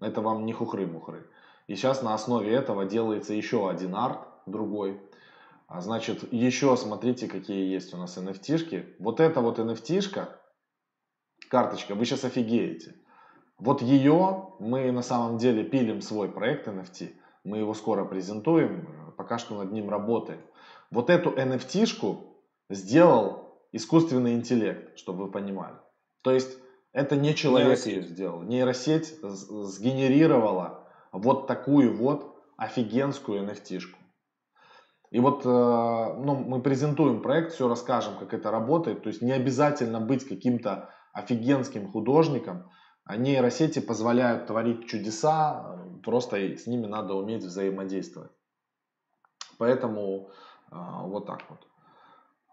[0.00, 1.26] Это вам не хухры-мухры.
[1.70, 5.00] И сейчас на основе этого делается еще один арт, другой.
[5.68, 8.96] А значит, еще смотрите, какие есть у нас NFT-шки.
[8.98, 10.30] Вот эта вот NFT-шка,
[11.48, 12.96] карточка, вы сейчас офигеете.
[13.56, 17.14] Вот ее мы на самом деле пилим свой проект NFT.
[17.44, 20.40] Мы его скоро презентуем, пока что над ним работаем.
[20.90, 22.34] Вот эту NFT-шку
[22.68, 25.76] сделал искусственный интеллект, чтобы вы понимали.
[26.24, 26.58] То есть
[26.92, 28.42] это не человек ее сделал.
[28.42, 30.79] Нейросеть сгенерировала
[31.12, 33.96] вот такую вот офигенскую NFT-шку.
[35.10, 39.02] И вот э, ну, мы презентуем проект, все расскажем, как это работает.
[39.02, 42.70] То есть не обязательно быть каким-то офигенским художником,
[43.04, 48.30] а нейросети позволяют творить чудеса, просто с ними надо уметь взаимодействовать.
[49.58, 50.30] Поэтому
[50.70, 51.66] э, вот так вот.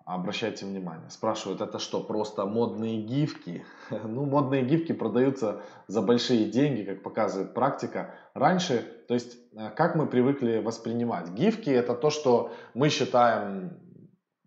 [0.07, 1.09] Обращайте внимание.
[1.09, 3.65] Спрашивают, это что, просто модные гифки?
[3.91, 8.15] ну, модные гифки продаются за большие деньги, как показывает практика.
[8.33, 8.77] Раньше,
[9.09, 11.31] то есть, э, как мы привыкли воспринимать?
[11.31, 13.77] Гифки это то, что мы считаем,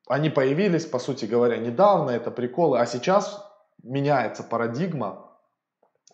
[0.08, 3.46] они появились, по сути говоря, недавно, это приколы, а сейчас
[3.82, 5.30] меняется парадигма,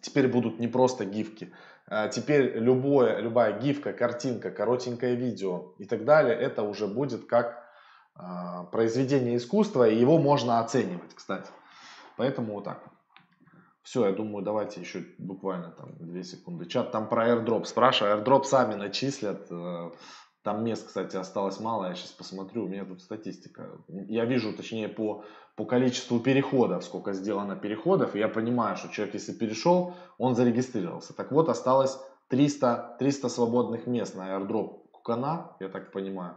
[0.01, 1.53] теперь будут не просто гифки,
[1.87, 7.66] а теперь любое, любая гифка, картинка, коротенькое видео и так далее, это уже будет как
[8.73, 11.51] произведение искусства, и его можно оценивать, кстати.
[12.17, 12.83] Поэтому вот так.
[13.83, 16.67] Все, я думаю, давайте еще буквально там две секунды.
[16.67, 18.19] Чат там про airdrop спрашиваю.
[18.19, 19.47] Airdrop сами начислят.
[19.51, 19.91] Э,
[20.43, 21.87] там мест, кстати, осталось мало.
[21.87, 22.65] Я сейчас посмотрю.
[22.65, 23.71] У меня тут статистика.
[23.89, 25.25] Я вижу, точнее, по
[25.57, 31.15] по количеству переходов, сколько сделано переходов, я понимаю, что человек, если перешел, он зарегистрировался.
[31.15, 31.99] Так вот, осталось
[32.29, 36.35] 300, 300 свободных мест на airdrop Кукана, я так понимаю.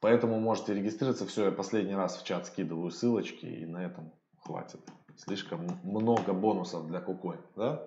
[0.00, 1.26] Поэтому можете регистрироваться.
[1.26, 4.12] Все, я последний раз в чат скидываю ссылочки и на этом
[4.44, 4.80] хватит.
[5.16, 7.82] Слишком много бонусов для Кукой, да?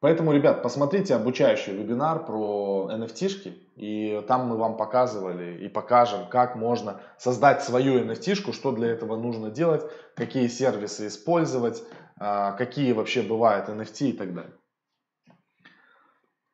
[0.00, 6.56] Поэтому, ребят, посмотрите обучающий вебинар про NFT, и там мы вам показывали и покажем, как
[6.56, 9.82] можно создать свою NFT, что для этого нужно делать,
[10.16, 11.82] какие сервисы использовать,
[12.18, 14.54] а, какие вообще бывают NFT и так далее.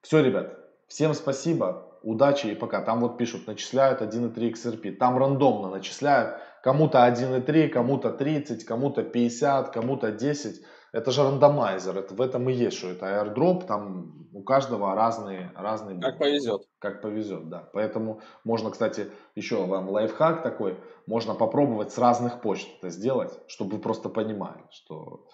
[0.06, 2.80] Все, ребят, всем спасибо, удачи и пока.
[2.80, 9.70] Там вот пишут, начисляют 1.3 XRP, там рандомно начисляют, кому-то 1.3, кому-то 30, кому-то 50,
[9.70, 14.44] кому-то 10 это же рандомайзер, это в этом и есть, что это airdrop, там у
[14.44, 16.68] каждого разные, разные Как повезет.
[16.78, 17.68] Как повезет, да.
[17.72, 23.78] Поэтому можно, кстати, еще вам лайфхак такой, можно попробовать с разных почт это сделать, чтобы
[23.78, 25.26] вы просто понимали, что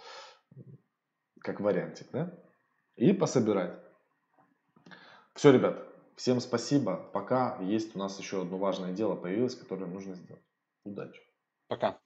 [1.43, 2.33] как вариантик, да?
[2.97, 3.79] И пособирать.
[5.35, 5.83] Все, ребят,
[6.17, 6.97] всем спасибо.
[7.13, 10.43] Пока есть у нас еще одно важное дело появилось, которое нужно сделать.
[10.85, 11.21] Удачи.
[11.69, 12.02] Пока.